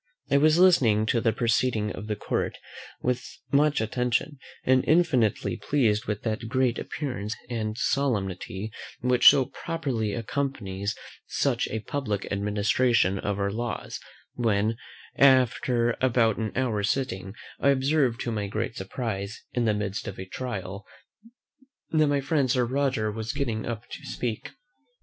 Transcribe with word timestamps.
I 0.31 0.37
was 0.37 0.57
listening 0.57 1.05
to 1.05 1.21
the 1.21 1.31
proceeding 1.31 1.91
of 1.91 2.07
the 2.07 2.15
court 2.15 2.57
with 3.03 3.23
much 3.51 3.79
attention, 3.79 4.39
and 4.63 4.83
infinitely 4.85 5.57
pleased 5.57 6.05
with 6.05 6.23
that 6.23 6.47
great 6.49 6.79
appearance 6.79 7.35
and 7.51 7.77
solemnity 7.77 8.71
which 9.01 9.27
so 9.29 9.45
properly 9.45 10.13
accompanies 10.15 10.95
such 11.27 11.67
a 11.67 11.81
publick 11.81 12.25
administration 12.31 13.19
of 13.19 13.37
our 13.37 13.51
laws; 13.51 13.99
when, 14.33 14.75
after 15.17 15.95
about 16.01 16.37
an 16.39 16.51
hour's 16.55 16.89
sitting, 16.89 17.35
I 17.59 17.69
observed 17.69 18.21
to 18.21 18.31
my 18.31 18.47
great 18.47 18.75
surprise, 18.75 19.43
in 19.53 19.65
the 19.65 19.73
midst 19.75 20.07
of 20.07 20.17
a 20.17 20.25
trial, 20.25 20.83
that 21.91 22.07
my 22.07 22.21
friend 22.21 22.49
Sir 22.49 22.65
Roger 22.65 23.11
was 23.11 23.33
getting 23.33 23.67
up 23.67 23.87
to 23.91 24.03
speak. 24.03 24.53